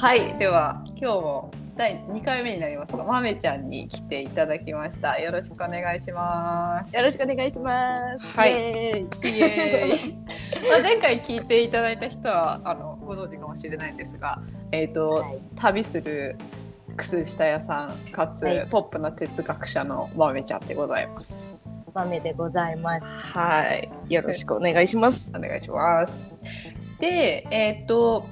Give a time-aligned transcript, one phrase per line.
[0.00, 5.20] はい、では今日も第2回目になりますが、まめちゃんに来ていただきました。
[5.20, 6.96] よろしくお願いします。
[6.96, 8.24] よろしくお願いします。
[8.34, 10.14] はいイエーイ
[10.70, 14.40] まあ前回聞いていただいた人はあのご存知かもしれないんですが、
[14.72, 16.38] えっ、と、はい旅する
[16.96, 21.62] 靴下屋さんかつ、はいポップな哲学者のまめちゃんでございます。
[21.92, 23.38] 豆でございます。
[23.38, 25.30] はい、よろしくお願いします。
[25.36, 26.40] お願いします。
[27.00, 28.26] で、えっ、と、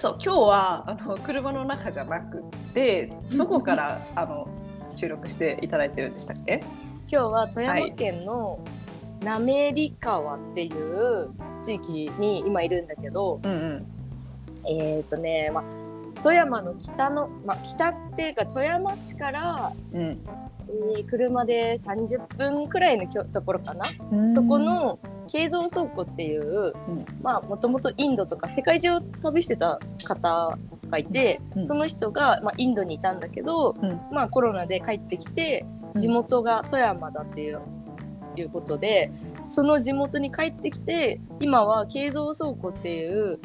[0.00, 4.48] そう、今日はあの車の中じゃなくて、どこから あの
[4.92, 6.64] 収録していただいてるんでしたっけ？
[7.12, 8.60] 今日は富山県の
[9.22, 11.28] 滑川っていう
[11.60, 13.86] 地域に今いるんだけど、うんうん。
[14.66, 15.64] えっ、とね、まあ
[16.22, 23.84] 富山の北の、まあ北っていうか富山市から、うんえー車で30分くらいのところかな？
[24.12, 24.98] うんそこの
[25.32, 27.06] 慶蔵倉庫っていう、うん。
[27.22, 30.58] まあもともとインドとか世界中を旅してた方
[30.90, 31.66] がいて、うん。
[31.66, 34.00] その人が、まあ、インドにいたんだけど、うん。
[34.12, 37.60] まあコロナで帰ってきて地元が富山だっていう,、
[38.36, 39.12] いうことで
[39.48, 43.40] その地元に帰ってきて今は慶蔵倉庫っていう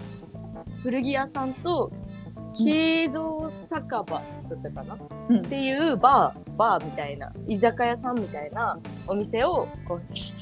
[0.83, 1.91] 古着屋さんと
[2.55, 4.97] 慶蔵酒場だったかな、
[5.29, 10.01] うんっていうバーバーみたいな居酒屋さんみたいなお店をこう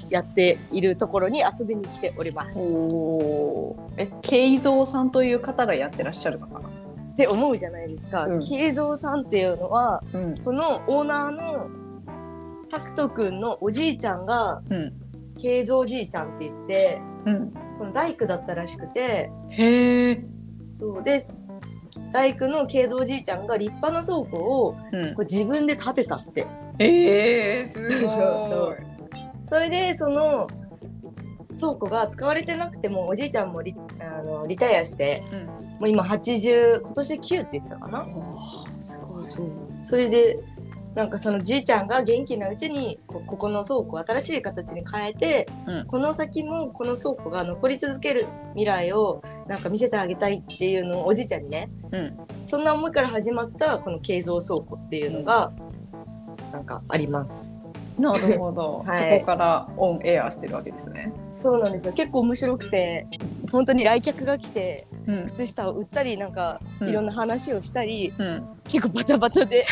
[0.10, 2.60] やっているところに遊びに来ております。
[2.60, 6.70] おーえ、慶三さんという方がやってらっしゃるのかな？
[6.70, 8.26] って思うじゃないですか。
[8.26, 11.70] うん慶三さんっていうのはうんこのオーナーの
[12.70, 14.94] タクト君のおじいちゃんがうん
[15.38, 17.54] 慶三じいちゃんって言ってうん。
[17.80, 20.26] この大工だったらしくてへえ。
[20.76, 21.28] そうで
[22.14, 25.16] 大工の慶三じいちゃんが立派な倉庫をうんこ。
[25.18, 26.48] う自分で建てたって
[26.80, 28.76] ええすごい。
[29.50, 30.48] それでその
[31.60, 35.46] 倉庫が使われてなくてもおじいちゃんもリあのリタイアしてうん。
[35.46, 39.30] もう今80今年9って言ってたかなおーすごい。
[39.30, 39.48] そう
[39.82, 40.40] それで
[40.96, 52.18] なんかそのじいちゃんが元気なうちにこここの倉庫を新しい形に変えて、うんこの先もこの倉庫が残り続ける未来をなんか見せてあげたいっていうのをおじいちゃんにねうん。
[52.46, 55.52] そんな思いから始まったこの慶三倉庫っていうのが
[56.52, 57.58] なんかあります。
[57.98, 58.84] なるほど。
[58.88, 61.12] はいそこからオンエアしてるわけですね。
[61.42, 63.06] そうなんですよ結構面白くて
[63.52, 65.28] 本当に来客が来てうん。
[65.28, 68.48] 靴下を売ったりなんかうんいろんな話をしたり、うん。
[68.66, 69.66] 結構バタバタで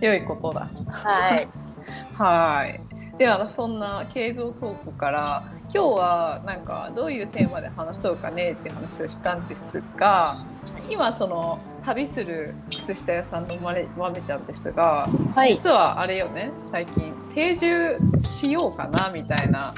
[0.00, 0.68] 良いことだ。
[0.90, 1.48] はい
[2.14, 2.80] はい。
[3.18, 10.44] ではそんな慶三倉庫から今日はなんかどういうテーマで話そうかねって話をしたんですが
[10.90, 19.72] 今その旅する靴下屋さんのまれまめちゃんですがはい実はあれよね最近定住しようかなみたいな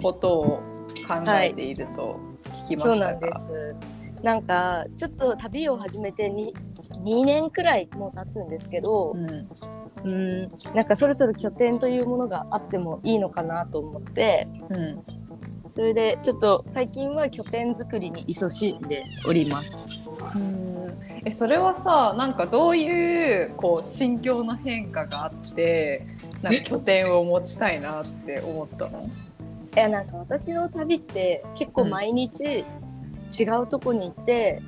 [0.00, 0.44] ことを
[1.06, 2.18] 考えていると
[2.66, 3.76] 聞きまそうしたが、なんです。
[4.22, 6.30] なんかちょっと旅を始めて
[6.92, 9.48] 2, 2年くらいもう経つんですけど、うん。
[10.04, 15.02] うん、なんかそろそろ拠点というものがあってもいいのかなと思ってうん、
[15.76, 19.70] それでちょっと最近は拠点作りに勤しんでおります。
[20.38, 20.98] うん。
[21.24, 26.04] えそれはさなんかどういうこう心境の変化があって
[26.42, 29.04] なんか拠点を持ちたいなって思ったの？
[29.04, 29.08] い
[29.76, 32.64] やなんか私の旅って結構毎日
[33.38, 34.60] 違うとこに行って、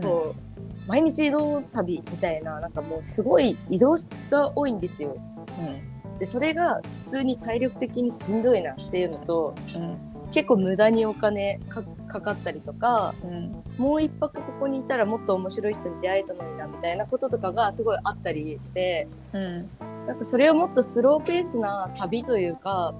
[0.00, 0.45] こう
[0.86, 3.94] 毎日移動旅みたいななんかもうすごい移動
[4.30, 5.16] が多いんですよ。
[6.18, 9.98] でそれが普通に体力的にしんどいなっていうのとうん。
[10.32, 13.62] 結構無駄にお金かかかったりとかうん。
[13.78, 19.68] もう一泊ここにいたらもっと面白い人に出会えたのになみたいなこととかがすごいあったりしてうん。
[20.06, 22.94] なんかそれをもっとスローペースな旅というか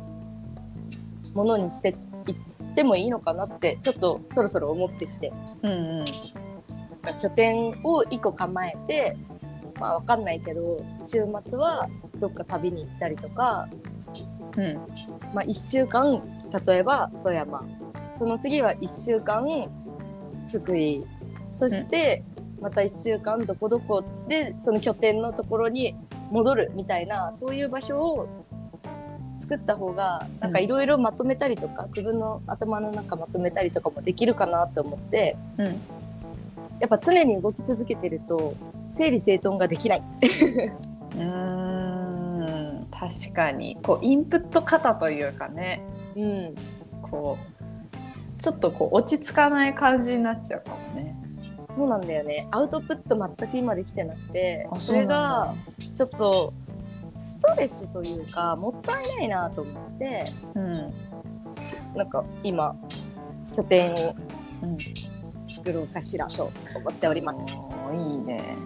[1.35, 1.97] ものにして
[2.27, 2.37] いっ
[2.75, 5.33] てもいいのかなってちょっとそろそろ思ってきて。
[5.63, 6.46] うんうん
[7.07, 9.17] か拠点を1個構えて
[9.81, 13.69] まあわかんないけど週末はどっか旅に行ったりとか
[14.57, 14.75] うん。
[15.35, 16.23] まあ、1週間
[16.67, 17.65] 例えば富山。
[18.19, 19.47] その次は1週間
[20.51, 21.05] 福井。
[21.53, 22.25] そして
[22.61, 25.95] また1週間どこどこでその拠点のところに
[26.31, 28.29] 戻るみたいなそういう場所を
[29.41, 35.81] 作った方がなんかいろいろまとめたりとか、自分の頭の中まとめたりとかもできるかなって思ってうん
[36.81, 38.55] やっぱ常に動き続けてると
[38.89, 40.03] 整理整頓ができない。
[41.17, 43.79] うーん確かに。
[43.83, 45.83] こうインプット型というかね。
[46.17, 46.55] うん。
[47.03, 51.17] こうちょっとこう落ち着かない感じになっちゃうかもね。
[51.75, 52.49] そうなんだよね。
[52.51, 56.53] アウトプット全く今できてなくて、あそれがちょっと
[57.21, 60.25] ストレスというかもったいないなと思って、
[60.55, 60.95] うん。
[61.95, 62.77] なんか今
[63.55, 63.95] 拠点を。
[64.63, 64.77] うん
[65.67, 67.61] 作ろうかしらと思っております。
[67.93, 68.57] いいね。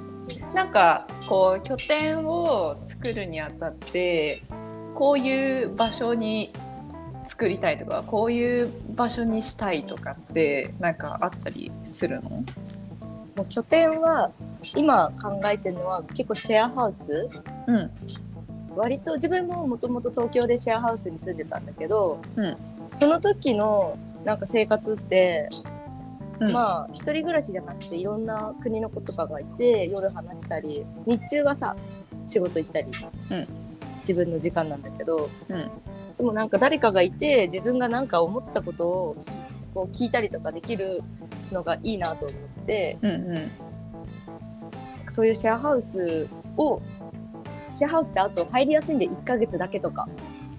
[0.53, 4.43] なんかこう拠点を作るにあたって
[4.95, 6.53] こういう場所に
[7.25, 12.29] 作りたいとかこういう場所にしたいとかってなんかあったりするの？
[12.29, 12.45] も
[13.39, 14.31] う拠点は
[14.77, 17.29] 今考えてるのは結構シェアハウス？
[17.67, 17.91] うん
[18.77, 22.57] 割と自分ももともと東京でシェアハウスに住んでたんだけど、うん
[22.91, 25.49] その時のなんか生活って、
[26.41, 26.53] うん。
[26.53, 31.77] まあ一人暮らしじゃなくていろんな国の子とかがいて夜話したり日中はさ
[32.27, 32.91] 仕事行ったり、
[33.31, 33.47] うん。
[34.01, 35.71] 自分の時間なんだけどうん。
[36.17, 39.17] でもなんか誰かがいて自分がなんか思ったことを
[39.75, 41.03] こう聞いたりとかできる
[41.53, 43.51] のがいいなと思ってうんうん。
[45.11, 46.81] そういうシェアハウスを
[47.69, 50.09] シェアハウスってあと入りやすいんで1ヶ月だけとか。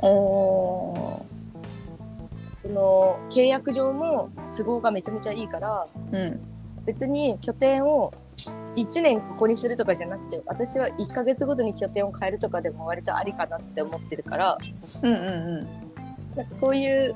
[0.04, 1.24] お
[2.62, 6.40] その契約上も都合がめちゃめちゃいいからーうん
[6.86, 8.14] 別に拠点を
[8.76, 14.58] 1年ここにするとかじゃなくて私は1ヶ月ごとに拠点を変えるとかでも割とありかなって思ってるから
[15.04, 17.16] うんうんなんかそういう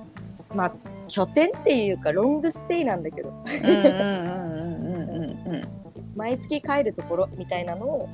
[0.54, 0.74] まあ
[1.08, 3.96] 拠点っていうかロングステイなんだけどうんうんうん
[4.84, 5.68] うんうんうんうん
[6.16, 8.10] 毎月帰るところみたいなのを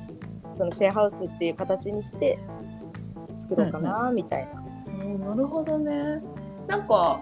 [0.50, 2.38] そのシェアハウスっていう形にして
[3.38, 4.60] 作ろうかなみたいな。
[4.60, 6.20] うんなるほどね。
[6.66, 7.20] なんか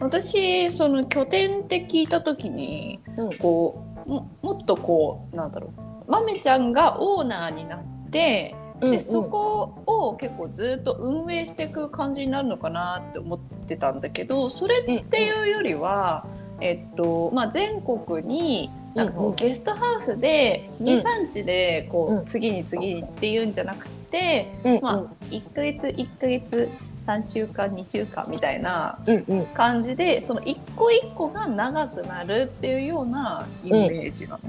[0.00, 3.32] 私その拠点って聞いた時にうん。
[3.38, 5.72] こうももっとこうなんだろ
[6.08, 6.10] う。
[6.10, 16.26] まめちゃんがオーナーになってうんでそこを結構ずっと運営していく感じになるのかなって思ってたんだけどそれっていうよりは、
[16.60, 20.86] えっとまあ、全国になんかゲストハウスでうん。
[20.86, 22.24] 23日でこう、うん。
[22.24, 24.82] 次に次にっていうんじゃなくて、うんうん。
[24.82, 26.68] まあ、1ヶ月1ヶ月
[27.10, 29.46] 3週間2週間みたいなうんうん。
[29.46, 34.40] 感じでその一個一個が長くなるっていうようなイメージなの、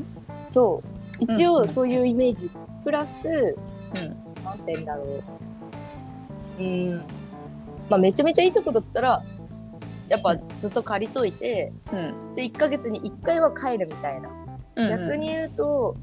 [0.48, 0.88] そう。
[1.20, 1.64] 一うんうん。
[1.64, 2.52] 応そういうイメージ。
[2.84, 4.44] プラスうん。
[4.44, 5.04] なんて言うんだろ
[6.60, 6.64] う。
[6.64, 6.98] うん。
[7.90, 9.24] まあめちゃめちゃいいとこだったら
[10.08, 12.36] やっぱずっと借りといてうん。
[12.36, 14.42] で1ヶ月に1回は帰るみたいな、うん
[14.88, 15.98] 逆に言うと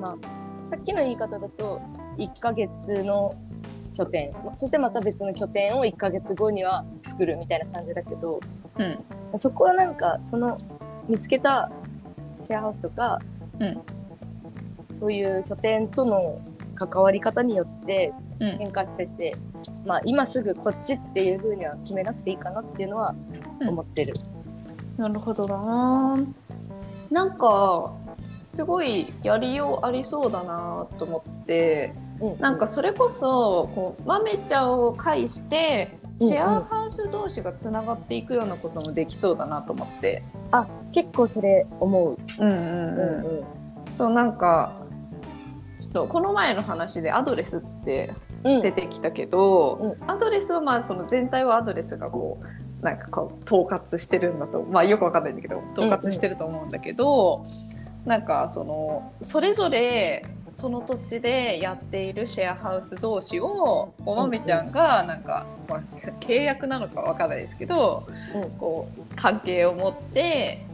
[0.00, 0.16] まあ
[0.64, 1.80] さっきの言い方だと
[2.18, 3.34] 1ヶ月の
[3.94, 4.32] 拠点。
[4.54, 8.40] そしてまた別の拠点を1ヶ月後には作るみたいな感じだけど
[8.78, 9.38] うん。
[9.38, 10.58] そこはなんかその
[11.08, 11.70] 見つけた
[12.40, 13.20] シェアハウスとか、
[13.58, 13.80] うん。
[14.92, 16.40] そういう拠点との
[16.74, 18.58] 関わり方によってうん。
[18.58, 19.36] 変化してて、
[19.86, 23.14] まあ今すぐこっちっていう風には決めなくていいかなっていうのは
[23.60, 23.68] うん。
[23.68, 24.14] 思ってる。
[24.96, 26.18] なるほどな。
[27.10, 27.92] なんか
[28.48, 32.40] すごいやりようありそうだなと思ってうん。
[32.40, 40.22] なんかそれこそこう豆ちゃんを介してうんシェアハウス同士がつながっていくようなこともできそうだなと思って。
[40.50, 42.16] あ結構それ思う。
[42.40, 43.24] うんうんうん。
[43.26, 43.44] うん
[43.92, 44.72] そうなんか
[45.78, 48.12] ちょっとこの前の話でアドレスって
[48.44, 48.60] うん。
[48.60, 57.44] 出てきたけど、アドレスはまあその全体はアドレスがこうなんかこう統括してるんだとまあよくわかんないんだけど統括してると思うんだけど、
[58.04, 65.82] なんかそのそれぞれその土地でやっているシェアハウス同士をおまめちゃんがなんか、まあ、
[66.20, 68.50] 契約なのかわかんないですけど、うん。
[68.52, 70.64] こう関係を持って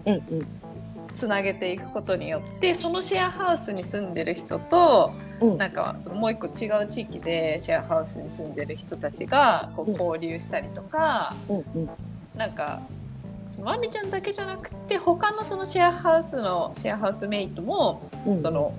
[1.15, 5.59] つなげていくことによってそのシェアハウスに住んでる人とうん。
[5.59, 9.97] なんかそのもう一個違う地域でシェアハウスに住んでる人たちがこううん。
[9.97, 11.89] 交流したりとか、うんうん。
[12.37, 12.83] なんか
[13.47, 18.39] そのまみちゃんだけじゃなくて他のそのシェアハウスのシェアハウスメイトも、うん。
[18.39, 18.75] その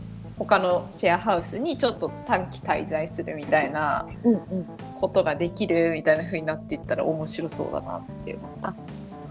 [0.45, 4.65] 他のシェアハウスにちょっと短期滞在するみたいなうんうん
[4.99, 8.75] ことができるみたいな風になっていったら面白そうだなって思った。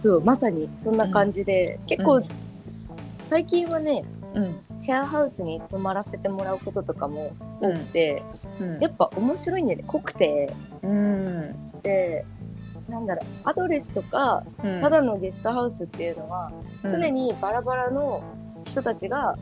[0.02, 2.24] そうまさにそんな感じで、結構、うん
[3.22, 4.60] 最近はねうん。
[4.74, 8.22] シェアハウスに泊まらせてもらうこととかも多くて、
[8.60, 8.80] うん。
[8.80, 9.84] やっぱ面白いんだよね。
[9.86, 10.52] 濃くて。
[10.82, 11.72] うん。
[11.82, 12.24] で
[12.88, 14.80] なんだろうアドレスとかうん。
[14.80, 16.50] ただのゲストハウスっていうのは、
[16.82, 16.92] うん。
[16.92, 18.22] 常にバラバラの
[18.64, 19.36] 人たちが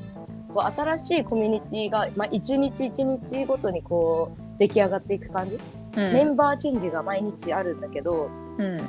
[0.54, 5.58] こう新しいコミュニティがまあ、一日一日ごとにこう出来上がっていく感じ、
[5.96, 6.12] うん。
[6.12, 8.88] メンバーチェンジが毎日あるんだけどうん。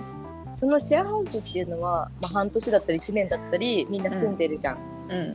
[0.59, 4.77] そのシェアハウスっていうのは、まあ、半年だったり1年だったりみんな住んでるじゃん。
[5.09, 5.33] うん。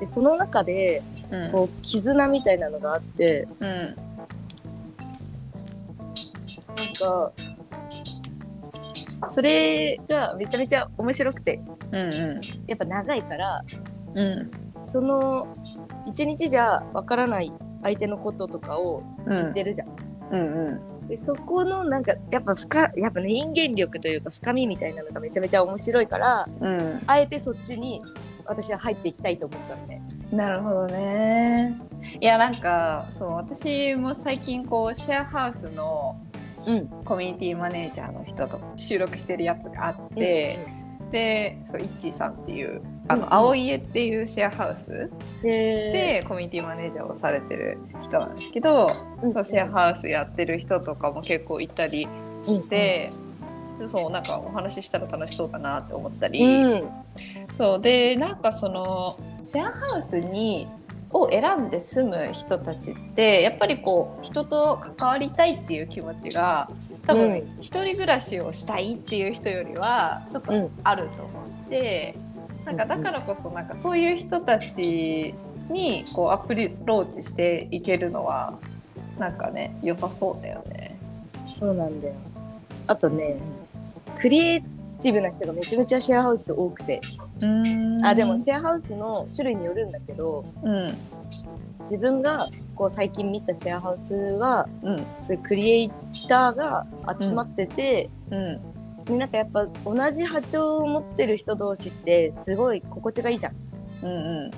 [0.00, 3.68] でその中でうんこう絆みたいなのがあってうん。
[3.68, 3.94] なん
[6.98, 7.32] か
[9.34, 11.60] それがめちゃめちゃ面白くて。
[11.92, 12.40] うん。
[12.66, 13.64] やっぱ長いから
[14.14, 15.46] うんその
[16.06, 17.52] 一日じゃわからない
[17.82, 19.88] 相手のこととかを知ってるじゃん。
[20.32, 21.08] うんうん。
[21.08, 27.02] でそこのなんかやっぱ深やっぱね人間力というか深みみたいなのがめちゃめちゃ面白いからうん。
[27.06, 28.02] あえてそっちに
[28.44, 30.02] 私は入っていきたいと思ったのね。
[30.32, 31.76] なるほどね。
[32.20, 36.20] いやなんかそう私も最近こうシェアハウスの
[36.66, 40.58] うん、コミュニティマネージャーの人と収録してるやつがあって、
[41.12, 43.34] でそうイッチーさんっていうあの、うんうん。
[43.34, 45.10] 青家っていうシェアハウス
[45.42, 48.88] ででコミュニティマネージャーをされてる人なんですけど、
[49.22, 52.08] うんそうシェアハウスやってる人とかも結構いたり
[52.46, 53.10] して、
[53.78, 56.88] でそうなんかお話ししたら楽しそうだなって思ったり、うん。
[57.52, 60.66] そうでなんかそのシェアハウスに
[61.12, 66.68] を選んで住む人たちってやっぱりこう人と関わりたいっていう気持ちが
[67.06, 67.58] 多分、うん。
[67.60, 70.70] 一人暮らしをしたいっていう人よりはちょっとうん。
[70.82, 72.16] あると思って、
[72.66, 75.34] なんかだからこそなんかそういう人たち
[75.70, 76.54] にこうアプ
[76.84, 78.58] ローチしていけるのは
[79.18, 80.98] なんかね良さそうだよね。
[81.46, 82.14] そうなんだよ。
[82.88, 83.38] あとね
[84.18, 84.62] クリエイ
[85.00, 87.00] ティブな人がめちゃめちゃシェアハウス多くて。
[88.02, 90.96] あでもシェアハウスの種類によるんだけどうん。
[91.84, 94.96] 自分がこう最近見たシェアハウスはうん。
[94.96, 95.90] そういうクリエイ
[96.28, 96.84] ターが
[97.20, 98.54] 集まってて、うん。
[98.56, 98.75] で
[99.08, 103.54] なんかやっぱ同じ波長を持ってる人同士ってすごい心地がいいじゃん。
[104.02, 104.50] うんうん。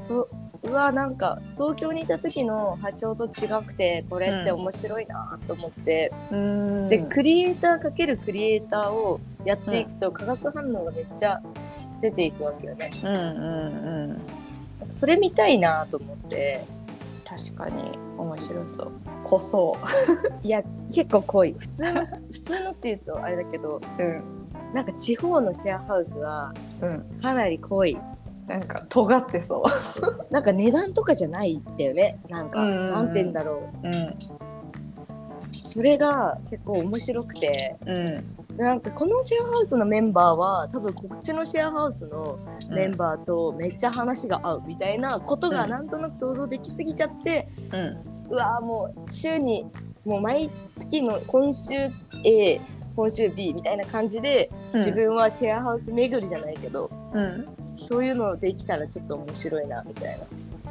[0.00, 0.28] そう。
[0.64, 6.88] うわなんか東京にいた時の波長と違くてこれって面白いなと思って、うん。
[6.88, 11.42] でクリエイターかけるクリエイターをやっていくと化学反応がめっちゃ
[12.00, 12.90] 出ていくわけよね。
[13.02, 14.92] うんうんうん。
[15.00, 16.64] それ見たいなと思って
[17.36, 18.92] 確かに面白そう。
[19.24, 19.76] こそ
[20.42, 20.62] いや
[20.94, 21.54] 結構濃い。
[21.58, 24.22] 普通の普通のっていうとあれだけどうん。
[24.74, 27.20] なんか地方のシェアハウスはうん。
[27.20, 27.98] かなり濃い。
[28.46, 29.64] なんか尖ってそ
[30.30, 32.18] なんか値段とかじゃないんだよね。
[32.28, 33.86] なんか、うんうんて言うんだろうう。
[33.86, 33.92] うん。
[35.50, 37.76] それが結構面白くて。
[37.86, 42.38] うんなんかこのシェアハウスのメンバーは多分こっちのシェアハウスの
[42.70, 45.70] メンバーとめっちゃ話が合うみたいなことがうん。
[45.70, 48.30] なんとなく想像できすぎちゃって、うん。
[48.30, 49.66] うわーもう週に
[50.04, 51.90] もう毎月の今週
[52.24, 52.60] A
[52.94, 57.48] 今週 B みたいな感じで自分はシェアハウス巡りじゃないけど、うん。
[57.76, 60.26] そういうのできたらちょっと面白いなみたいな。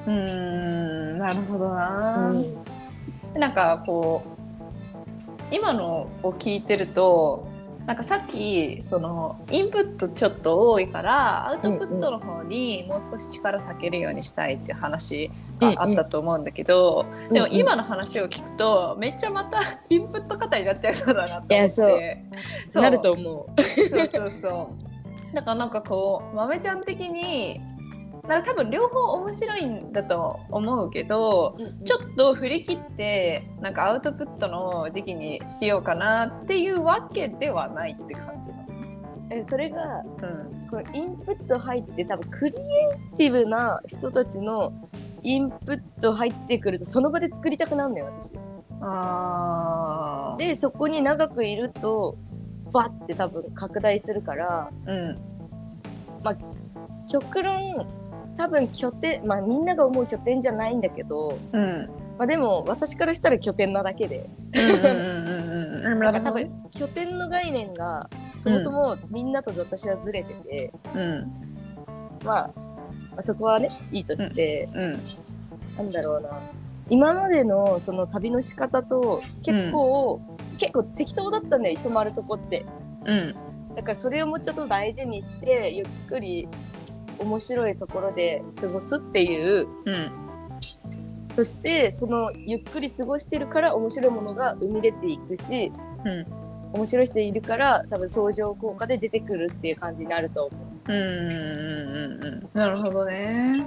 [0.07, 1.17] うん。
[1.17, 3.39] なるほどな、うん。
[3.39, 7.50] なんかこう今のを聞いてると
[7.85, 19.59] なんかさっきそのインプットちょっと多いからアウトプットの方にもう少し力避けるようにしたいっていう話があったと思うんだけど、うんでも今の話を聞くとめっちゃまた
[19.89, 21.69] インプット型になっちゃいそうだなと思って。
[21.69, 22.81] そう。
[22.81, 23.61] なると思う。
[23.61, 24.69] そうそうそ
[25.31, 25.35] う。
[25.35, 27.61] だからなんかこう豆ちゃん的に
[28.27, 38.57] なんか多分両方面白いんだと思うけどちょっと振り切ってなんかアウトプットの時期にしようかなっていうわけではないって感じな
[39.31, 40.03] えそれがの。
[40.21, 42.59] うんこのインプット入って多分クリエ
[43.13, 44.71] イティブな人たちの
[45.21, 48.33] インプット入ってくるとその場で作りたくなるのよ私。
[48.79, 52.17] あーでそこに長くいると
[52.71, 55.19] バッて多分拡大するからうん
[57.07, 57.85] 極論
[58.41, 64.27] 多分拠点まあみんなが思う拠点じゃないんだけど、うんまあ、でも私からしたら拠点なだけで。
[66.23, 71.31] 多分拠点の概念がそもそもみんなと私はずれてて、うん。
[72.25, 72.51] まあ、
[73.11, 75.01] まあそこはねいいとして、うん
[75.77, 76.29] なんだろうな。
[76.89, 80.19] 今までのその旅の仕方と結構、
[80.57, 82.65] 結構適当だったんだよ泊まるとこって。
[83.05, 83.35] うん。
[83.75, 86.49] だからそれをもうちょっと大事にしてゆっくり
[87.21, 89.67] 面白いところで過ごすっていう。
[89.85, 90.11] うん。
[91.33, 95.71] そしてそのゆっくり過ごしてるから面白いものが生み出ていくし
[96.05, 96.25] うん。
[96.73, 100.93] 面白い人いるから多分相乗効果で出てくるっていう感じになると思う。
[100.93, 102.49] うん。
[102.53, 103.65] なるほどね。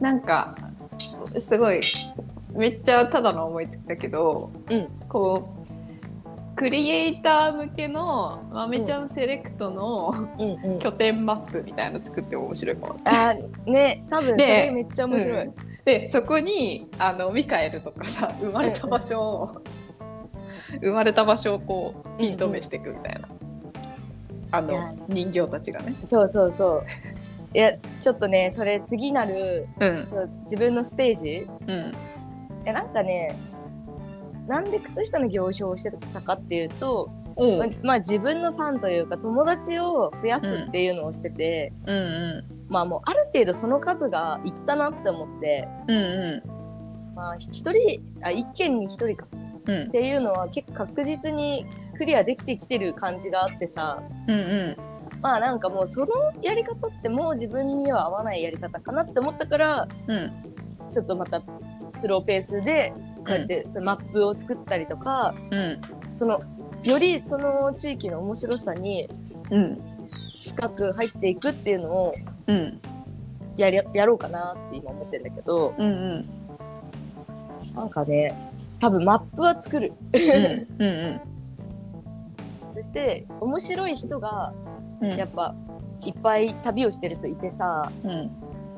[0.00, 0.56] なんか
[1.38, 1.80] すごい
[2.52, 4.88] めっちゃただの思いつきだけど、うん。
[5.08, 5.63] こう
[6.56, 12.96] クリエイター向けの豆ちゃんセレクトのうんうん、拠点マップみたいなの作っても面白いかも。
[13.04, 15.44] あーね多分そでれめっちゃ面白い。
[15.44, 19.62] うんでそこにあのミカエルとかさ生まれた場所を、
[20.80, 23.28] 生まれた場所をこうピン止めしていくみたいな。
[24.50, 25.94] あいやの人形たちがね。
[26.06, 26.84] そうそうそう。
[27.52, 31.46] いやちょっとねそれ次なるうん自分のステージ？
[31.66, 31.94] うん
[32.64, 33.36] えなんかね
[34.46, 46.42] なんで靴下の行表をしてたかっていうと、おうまあ、まあ自分のファンというか友達を増やすっていうのをしてて、うんうまあもうある程度その数がいったなって思ってんうんう
[47.12, 47.14] ん。
[47.14, 49.26] まあひ一人あ一軒に一人か。
[49.66, 49.82] うん。
[49.84, 54.02] っていうのは結構確実にクリアできてきてる感じがあってさ。
[54.28, 55.20] うんうん。
[55.20, 56.06] まあなんかもうその
[56.42, 60.32] やり方ってもう自分には合わないやり方かなって思ったからうん。
[60.90, 61.42] ちょっとまた
[61.90, 62.92] スローペースで
[63.26, 65.80] こうやってそのマップを作ったりとか、うん。
[66.10, 66.40] その
[66.82, 69.08] よりその地域の面白さに
[69.50, 69.78] うん
[70.46, 72.12] 深く入っていくっていうのを
[72.46, 72.80] うん
[73.56, 75.86] やりやろうかなって今思ってるんだけどうん。
[75.86, 76.28] うん
[77.74, 78.34] なんかね
[78.80, 79.92] 多分マップは作る。
[80.12, 81.20] うんうん。
[82.74, 84.52] そして面白い人が
[85.00, 85.16] うん。
[85.16, 85.54] やっぱ
[86.04, 88.30] いっぱい旅をしてるといてさうん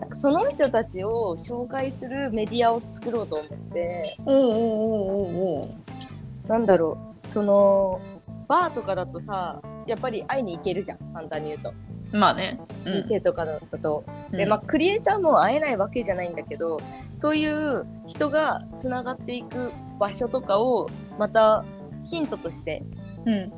[0.06, 8.00] なんかその人たちを紹介するメディアを作ろうと思っておうおうおうおうおうなんだろうその
[8.46, 11.72] バーとかだとさやっぱり会いに行けるじゃん簡単に言うと、
[12.12, 12.58] まあね。
[12.84, 14.04] 店とかだと。
[14.32, 14.36] うん。
[14.36, 16.80] でまあクリエイターも会えないわけじゃないんだけど
[17.16, 21.64] そういう人がつながっていく場所とかをまた
[22.04, 22.84] ヒントとして
[23.26, 23.52] うん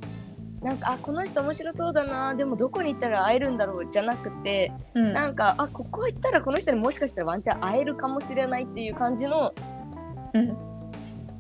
[0.63, 5.13] なんかあこの人面白そうだなでもどこに行ったら会えるんだろうじゃなくてうん。
[5.13, 9.53] なんかあここ行ったらこの人にもしかしたらワンチャン会えるかもしれないっていう感じの
[10.35, 10.57] うん。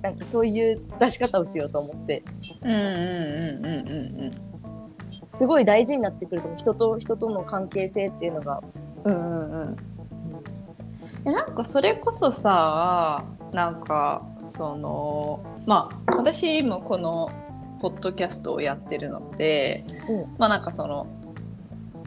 [0.02, 2.22] なんかそういう出し方をしようと思って。
[2.62, 4.48] うんうんうんうん
[5.26, 8.62] すごい大事になってくると人と人との関係性っていうのが。
[9.04, 9.76] うんうん
[11.24, 11.32] うん。
[11.32, 17.30] なんかそれこそさなんかそのまあ私もこの
[17.80, 21.06] ポッドキャストをやってるので、うんまあなんかその、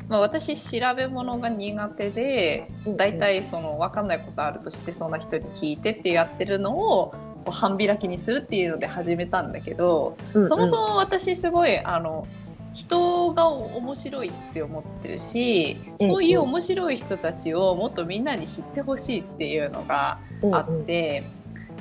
[0.09, 7.13] まあ、私調べ物が苦手で大体その分かんないことあるとしてそんな人に聞いてってやってるのを
[7.43, 10.47] こう半開きにするっていうので始めたんだけど、うんうん。
[10.47, 12.25] そもそも私すごいあの
[12.73, 20.19] 人が面白いって思ってるし、うんそういう面白い人たちをもっとみんなに知ってほしいっていうのが
[20.51, 21.23] あって、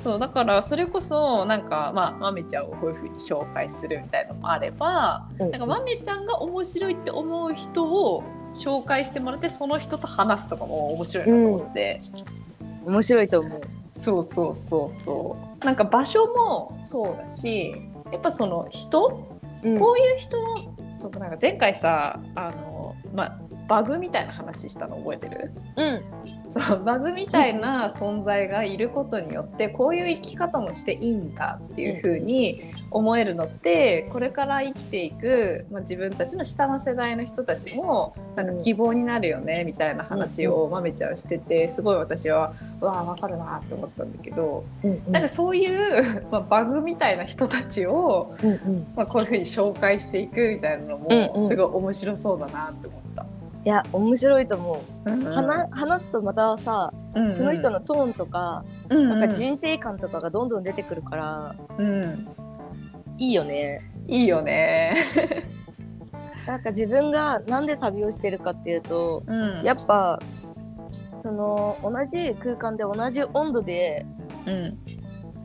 [0.01, 5.45] そうだからそれこそなんかまあまめちゃんをこういうふうに紹介するみたいのもあれば、うん。
[5.45, 8.23] うんなんかまめちゃんが面白いって思う人を
[8.55, 12.01] 紹介してもらってその人と話すとかも面白いなと思って。
[12.85, 13.61] 面白いと思う。
[13.93, 15.65] そうそうそうそう。
[15.65, 17.75] なんか場所もそうだし
[18.11, 19.27] やっぱその人？
[19.63, 19.79] うん。
[19.79, 20.37] こういう人？
[20.95, 23.40] そうなんか前回さあの、まあ、
[23.71, 25.51] バグみたいな話したの覚えてる？
[25.77, 26.03] うん。
[26.49, 48.87] そうバグみたいな存在がいることによってこういう生き方もしていいんだっていう風に思えるのってこれから生きていく、まあ、自分たちの下の世代の人たちもなんか希望になるよねみたいな話をまめちゃんしててすごい私はうわあ分かるなって思ったんだけどうんなんかそういう、 まあ、バグみたいな人たちをうんうん。
[48.95, 53.10] まあ、こういうふうに紹介していくみたいなのもすごい面白そうだなって思った。
[53.63, 55.11] いや面白いと思う。
[55.11, 59.09] うん話話すとまたさ、うんその人のトーンとか、うん。
[59.09, 62.27] なんか人生観とかがどんどん出てくるから、うん、
[63.17, 63.81] いいよね。
[64.07, 64.95] いいよね。
[66.47, 69.61] なんか自分がなんで旅をしてるかっていうと、うん。
[69.63, 70.19] やっぱ
[71.21, 74.05] その同じ空間で同じ温度で
[74.47, 74.77] うん。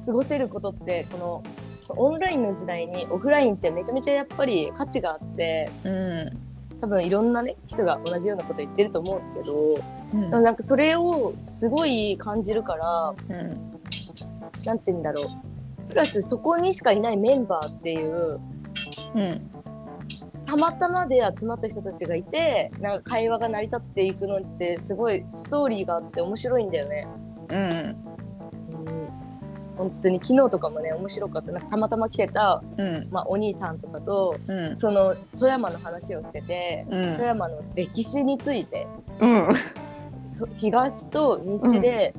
[0.06, 1.42] 過ごせることってこの
[1.88, 6.45] オンラインの時代にオフラインってめちゃめちゃやっぱり価値があってうん
[6.80, 9.80] 多分いろんなね人が同じようなこと言ってると思うけど、
[10.14, 10.30] うん。
[10.30, 13.72] でもなんかそれをすごい感じるからうん
[14.64, 15.26] なんて言うんだろう。
[15.88, 18.40] プラスそこにしかいないメンバーっていう
[19.14, 19.50] うん。
[20.44, 27.08] たまたまで集まった人たちがいてなんか会話が成り立っていくのってすごいストーリーがあって面白いんだよね。
[27.48, 27.62] うんう
[28.02, 28.15] ん
[29.76, 31.52] 本当に昨日とかもね面白かった。
[31.52, 33.08] なんかたまたま来てた、うん。
[33.10, 34.76] まあ、お兄さんとかとうん。
[34.76, 37.12] その富山の話をしててうん。
[37.14, 38.86] 富山の歴史について。
[39.20, 39.48] うん。
[40.38, 42.14] と東と西で、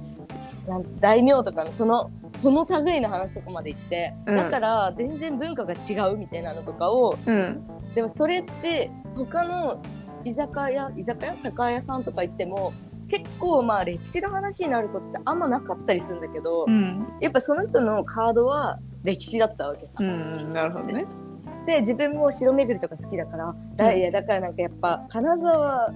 [0.67, 4.35] なん大名とかのそのその類の話とかまで行って、うん。
[4.37, 7.67] だから全然文化が違うみたいなのとかをうん。
[7.95, 9.81] でもそれって他の
[10.23, 11.35] 居酒屋居酒屋？
[11.35, 12.73] 酒屋さんとか行っても
[13.09, 19.95] 結構まあ歴史の話になることってあんまなかったりするんだけど、うんやっぱその人のカードは歴史だったわけさ。
[19.99, 21.05] うんなるほどね。
[21.65, 25.93] で自分も城巡りとか好きだから、だいやだからなんかやっぱ金沢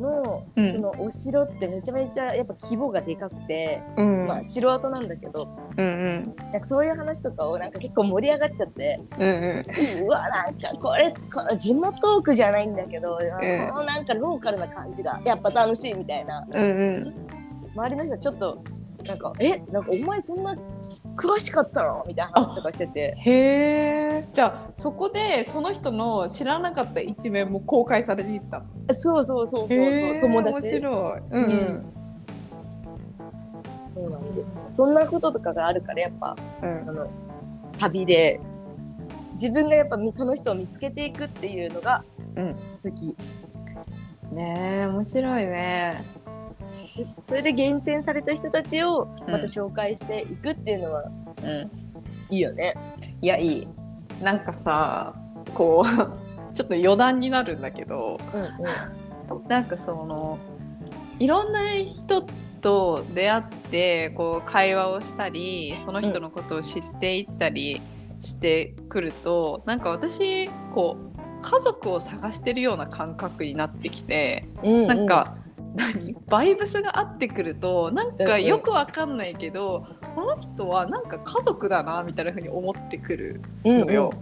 [0.00, 0.72] のうん。
[0.72, 4.26] そのお城ってめちゃめちゃやっぱ規模がでかくて、うん。
[4.26, 6.34] まあ城跡なんだけどうんうん。
[6.52, 9.62] なんかそういう話とかをなんか結構盛り上がっちゃってうんう
[10.02, 10.06] ん。
[10.06, 13.18] うわなんかこれこの地元トークじゃないんだけど、ん。
[13.18, 13.24] こ
[13.78, 16.46] のなんかローカルな感じがやっぱ楽しいみたいな。
[16.50, 17.14] うんうん。
[17.74, 18.62] 周りの人はちょっと
[19.06, 19.58] なんかえ？
[19.72, 20.54] なんかお前そんな
[21.16, 23.30] 詳しかったのみたいな話とかしててへ
[24.24, 24.28] え。
[24.32, 28.62] じゃあそこでその人の知らなかった一面も公開されていった。
[28.94, 31.20] そうそうそうそうそう友達面白い。
[31.30, 31.92] うんうん
[33.94, 37.10] そうなんですよそんなこととかがあるからやっぱうんあの
[37.78, 38.40] 旅で
[39.32, 42.02] 自分がやっぱその人を見つけていくっていうのが
[42.36, 43.16] うん好き。
[44.32, 46.06] ねえ面白いね
[47.22, 49.32] それで厳選された人たちをうん。
[49.32, 51.70] また紹介していくっていうのはうん。
[52.34, 52.74] いいよね。
[53.20, 53.68] いやいい。
[54.22, 55.14] なんかさ
[55.54, 55.88] こう
[56.54, 58.18] ちょっと余談になるんだけど
[59.30, 59.48] うん。
[59.48, 60.38] なんかその
[61.18, 62.26] いろんな人
[62.60, 67.82] と出会ってこう会話をしたりその人のことを知っていったり
[68.20, 75.36] してくると、なんか私こう家族を探してるような感覚になってきて、うんうん、なんか
[75.74, 76.16] 何？
[76.28, 84.12] バイブスが合ってくるとなんかよくわかんないけど、この人はなんか家族だなみたいな風に思ってくるうんのよ。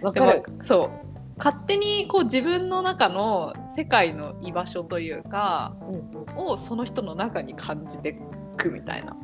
[0.00, 0.44] うん、わでかる。
[0.50, 0.90] もそう
[1.38, 8.18] 勝手にこう自分の中の世界の居場所というかうんをその人の中に感じて
[8.56, 9.16] くみたいな。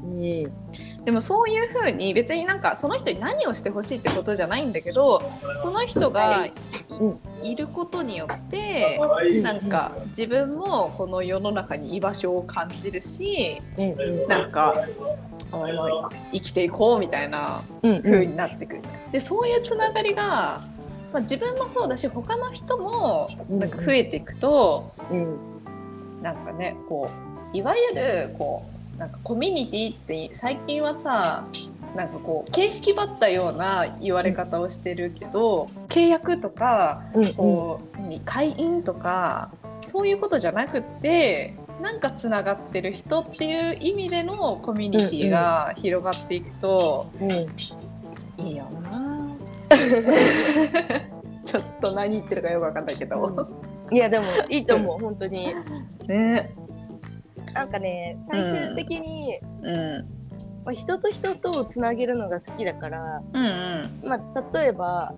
[1.05, 5.23] でもそういう風に別になんかその人に何をしてほしいってことじゃないんだけど
[5.61, 6.53] その人がい,、
[7.01, 9.01] うんることによって
[9.43, 13.61] なんか自分もこの世の中に居場所を感じるし
[14.29, 14.87] なんか
[16.33, 18.83] 生きていこうみたいなうん風になってくる。
[19.11, 20.25] でそういうつながりが、
[21.13, 25.53] まあ、自分もそうだし他の人もなんか増えていくと、うん。
[26.23, 27.11] なんかねこ
[27.53, 31.45] ういわゆるこうなんかコミュニティって最近はさ
[31.97, 47.31] なんかこう形式ばったような言われ方をしてるけど、契約とかうんこう、何会員とかそういうことじゃなくってなんかつながってる人っていう意味でのコミュニティが広がっていくと、うん。
[48.47, 49.37] いいよな。
[51.45, 53.49] ちょっと何言ってるかよくわかんないけど、
[53.91, 55.53] いやでもいいと思う本当に。
[56.07, 56.55] ね
[57.55, 60.23] なんかね最終的に、うん。
[60.65, 64.09] まあ、人と人とをつなげるのが好きだから、うんうん。
[64.09, 65.15] まあ、例えば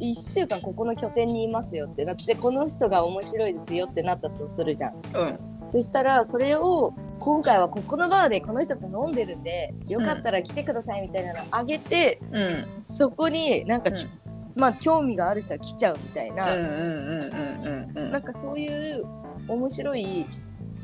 [0.00, 4.94] 1週間ここの拠点にいますよってなってこの人が面白いですよってなったとするじゃん。
[5.14, 5.38] うん。
[5.72, 12.66] そしたらそれを今回はここのバーでこの人と飲んでるんでよかったら来てくださいみたいなのあげて、うん。
[12.84, 14.06] そこになんかき、
[14.54, 18.12] まあ興味がある人は来ちゃうみたいな、うんうんうんうんうん。
[18.12, 19.04] なんかそういう
[19.48, 20.26] 面白い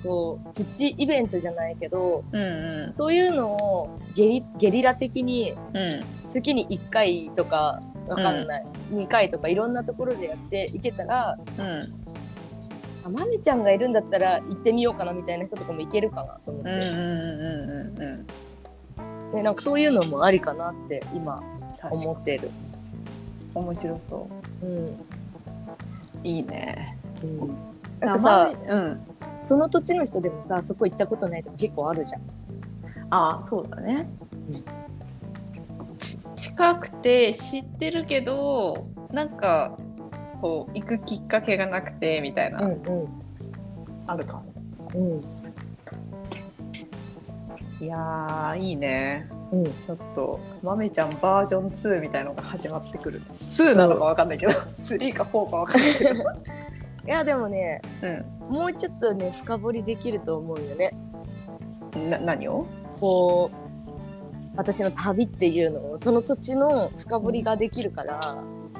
[0.02, 2.92] こうプチイベントじゃないけどうんうん。
[2.92, 6.04] そういうのをゲリゲリラ的にうん。
[6.32, 12.00] 月に1回とかわかんない、2回とかいろんなところでやっていけたらうん。
[13.04, 19.34] あまめちゃんがいるんだったら行ってみようかなみたいな人とかもいけるかなと思って、うんうんうんうんうん。
[19.34, 21.42] でなんかそういうのもありかなって今
[21.90, 22.50] 思ってる。
[23.54, 24.28] 面白そ
[24.62, 24.66] う。
[24.66, 24.88] ん。
[24.88, 24.96] う
[26.22, 26.96] いいね。
[27.22, 27.56] うん、
[28.00, 29.00] なんかさうん。
[29.44, 32.22] その土地の人でもさそこ行ったことないとか結構あるじゃん。
[33.10, 34.08] ああそうだね、
[34.50, 34.64] うん。
[35.98, 39.76] ち近くて知ってるけどなんか
[40.40, 43.08] こう行くきっかけがなくてみたいな、うんうん。
[44.06, 44.44] あるかも。
[44.94, 45.40] うん。
[47.80, 49.28] いやーいいね。
[49.52, 53.22] うん、ちょっとまめちゃんバージョン2みたいのが始まってくる。
[53.48, 54.52] 2なのかわかんないけど。
[54.76, 56.10] 3か4かわかんないけど。
[56.10, 56.24] い
[57.12, 57.82] やでもね
[58.48, 60.94] うもうちょっとね深掘りできると思うよね。
[61.96, 62.66] んな何を？
[63.00, 68.20] こう私の旅っていうのをその土地の深掘りができるから、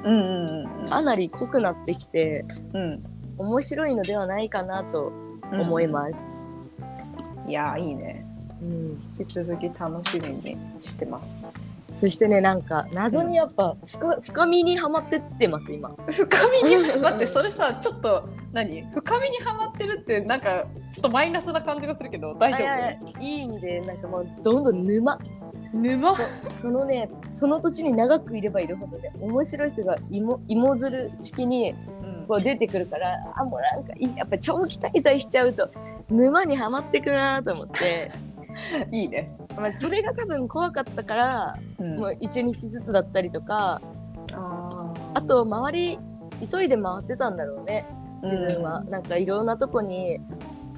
[0.03, 3.03] うんうんうんかなり濃くなってきてうん。
[3.37, 5.11] 面白いのではないかなと
[5.51, 6.31] 思います。
[7.47, 8.23] いやーいいね。
[8.61, 9.01] うん。
[9.19, 11.70] 引き続き楽しみにしてます
[12.01, 15.95] そしてねなんか謎にやっぱ深深みにはまってってます今。
[16.09, 18.81] 深みに 待ってそれさちょっと何？
[18.91, 25.19] 深みにはまってるってなんかちょっとマイナスな感じがするけど大丈あいやい意味でなんかもうどんどん沼。
[25.73, 26.15] 夫沼？
[26.51, 32.25] そのねその土地に長くいればいるほどね面白い人が芋芋づる式にうん。
[32.27, 35.69] こう出てくるからあもうなんかいやっぱ長期滞在しちゃうと
[36.09, 38.11] 沼にはまってくるなと思って、
[38.91, 41.99] いいね、まあ、それが多分怖かったから、うん。
[41.99, 43.81] もう一日ずつだったりとか
[44.33, 44.91] あー。
[45.13, 45.99] あと周り
[46.51, 47.85] 急いで回ってたんだろうね
[48.23, 50.19] 自分は、なんかいろんなとこに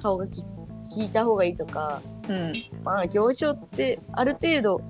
[0.00, 0.44] 顔がき
[0.84, 2.52] 聞いた方がいいとかうん。
[2.82, 4.80] まあ行商ってある程度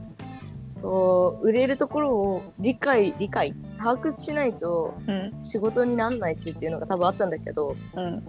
[0.83, 5.41] こう売れるところを理解理解把握しないとうん。
[5.41, 8.25] 仕事になんないしっていうのが多分あったんだけどうん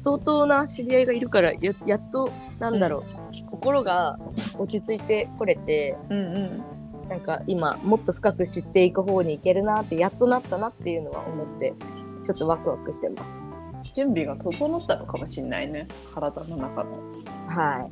[0.00, 4.18] 相当な知り合いがいるからややっとなんだろう、心が
[4.58, 6.64] 落ち着いてこれてうんうん
[7.08, 11.74] なんか今もっと深く知っていく方に行けるなってやっとなったなっていうのは思って
[12.22, 13.36] ちょっとワクワクしてます。
[13.92, 16.92] 準備が整ったのかもしれないね体の中の
[17.48, 17.90] は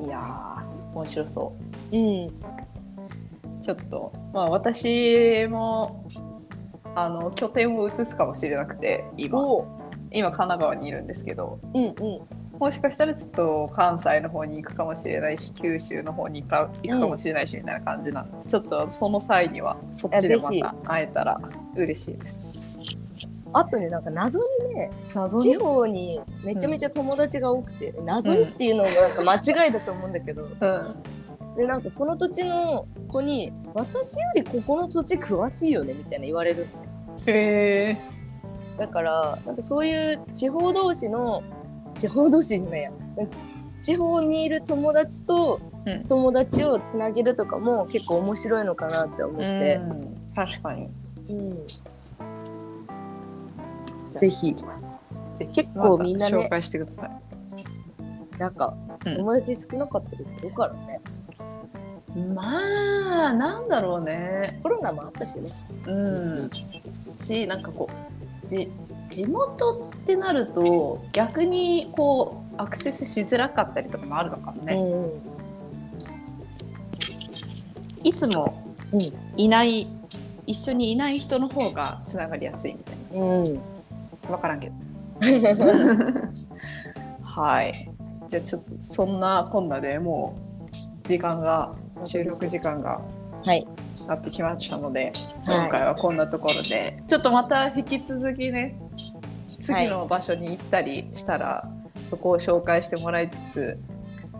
[0.00, 1.52] いやー面白そ
[1.92, 1.98] い。
[1.98, 3.60] うん。
[3.60, 6.04] ちょっとまあ私も
[6.94, 9.75] あの拠点を移すかもしれなくて今お
[10.12, 12.46] 今神奈川にいるんですけどうんうん。
[12.58, 21.38] もしかしたらちょっと関西の方に行くかもしれないし九州の方に行か行くかもしれないしみたいな感じなんで、ちょっとその際にはそっちでまた会えたら
[21.74, 22.56] 嬉しいです。
[23.52, 24.38] あとねなんか謎
[24.68, 30.56] にね謎地方にめちゃめちゃ友達が多くて、謎にっていうのもなんか間違いだと思うんだけど、うん。
[31.56, 36.68] でなんかその土地の子に「私よりここの土地詳しいよね」みたいな言われる
[37.26, 38.15] へえ
[38.78, 41.42] だからなんかそういう地方同士の
[41.96, 42.90] 地方同士じゃないや。
[43.80, 46.04] 地方にいる友達とうん。
[46.08, 50.16] 友達をつなげるとかも結構面白いのかなって思って、うん。
[50.34, 50.88] 確かに。
[51.28, 51.66] うん。
[54.16, 54.56] ぜひ。
[55.52, 57.10] 結構みんなね紹介してください。
[58.38, 59.14] なんかうん。
[59.14, 61.00] 友達少なかったりするからね、
[62.34, 64.58] まあなんだろうね。
[64.62, 65.50] コロナもあったしね。
[65.86, 66.50] うん。
[67.08, 68.15] しなんかこう
[68.46, 68.70] じ
[69.10, 74.74] 地元ってなると逆にこうアクセスしづらかったりとかもあるのかもね。
[74.74, 74.86] う
[75.32, 75.36] ん
[78.04, 79.00] いつもうん。
[79.36, 79.88] いない、
[80.46, 83.54] 一緒にいない人の方がつながりやすいみたいうん。
[83.54, 83.60] な
[84.28, 84.74] 分からんけど。
[87.22, 87.72] はい。
[88.28, 90.36] じゃあちょっとそんなこんなでも
[90.68, 91.72] う時間が
[92.04, 93.00] 収録時間が。
[93.44, 93.66] はい
[94.06, 95.12] なってきましたので、はい
[95.46, 98.76] 今回はこんなところでちょっとまた引き続きね
[99.60, 101.68] 次の場所に行ったりしたら、
[102.04, 103.78] そこを紹介してもらいつつ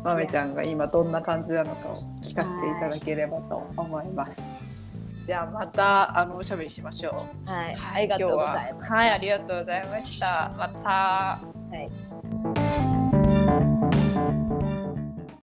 [0.04, 4.92] まめちゃんが今どんな感じなのかを聞かせていただければと思います。
[5.22, 7.50] じゃあまたあのおしゃべりしましょう。
[7.50, 10.52] はい、ありがとうございましたはい、ありがとうございました。
[10.56, 10.88] また。
[10.88, 11.40] は
[11.72, 12.05] い